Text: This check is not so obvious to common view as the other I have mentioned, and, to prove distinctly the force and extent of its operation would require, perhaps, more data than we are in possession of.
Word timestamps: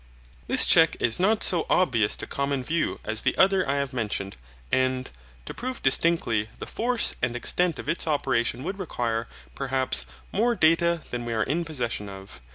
This 0.47 0.65
check 0.65 0.97
is 0.99 1.19
not 1.19 1.43
so 1.43 1.67
obvious 1.69 2.15
to 2.15 2.25
common 2.25 2.63
view 2.63 2.99
as 3.03 3.21
the 3.21 3.37
other 3.37 3.69
I 3.69 3.75
have 3.75 3.93
mentioned, 3.93 4.35
and, 4.71 5.07
to 5.45 5.53
prove 5.53 5.83
distinctly 5.83 6.49
the 6.57 6.65
force 6.65 7.13
and 7.21 7.35
extent 7.35 7.77
of 7.77 7.87
its 7.87 8.07
operation 8.07 8.63
would 8.63 8.79
require, 8.79 9.27
perhaps, 9.53 10.07
more 10.31 10.55
data 10.55 11.03
than 11.11 11.23
we 11.23 11.33
are 11.33 11.43
in 11.43 11.65
possession 11.65 12.09
of. 12.09 12.41